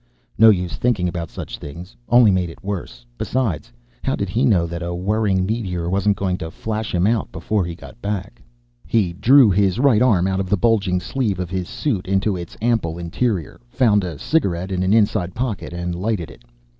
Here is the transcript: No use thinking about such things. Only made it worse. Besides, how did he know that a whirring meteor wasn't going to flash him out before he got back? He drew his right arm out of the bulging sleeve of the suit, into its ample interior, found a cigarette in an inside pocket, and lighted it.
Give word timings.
No 0.35 0.49
use 0.49 0.77
thinking 0.77 1.07
about 1.07 1.29
such 1.29 1.59
things. 1.59 1.95
Only 2.09 2.31
made 2.31 2.49
it 2.49 2.63
worse. 2.63 3.05
Besides, 3.19 3.71
how 4.03 4.15
did 4.15 4.29
he 4.29 4.45
know 4.45 4.65
that 4.65 4.81
a 4.81 4.95
whirring 4.95 5.45
meteor 5.45 5.91
wasn't 5.91 6.17
going 6.17 6.39
to 6.39 6.49
flash 6.49 6.95
him 6.95 7.05
out 7.05 7.31
before 7.31 7.63
he 7.65 7.75
got 7.75 8.01
back? 8.01 8.41
He 8.87 9.13
drew 9.13 9.51
his 9.51 9.77
right 9.77 10.01
arm 10.01 10.25
out 10.25 10.39
of 10.39 10.49
the 10.49 10.57
bulging 10.57 10.99
sleeve 10.99 11.37
of 11.39 11.49
the 11.51 11.65
suit, 11.65 12.07
into 12.07 12.35
its 12.35 12.57
ample 12.63 12.97
interior, 12.97 13.61
found 13.69 14.03
a 14.03 14.17
cigarette 14.17 14.71
in 14.71 14.81
an 14.81 14.91
inside 14.91 15.35
pocket, 15.35 15.71
and 15.71 15.93
lighted 15.93 16.31
it. 16.31 16.45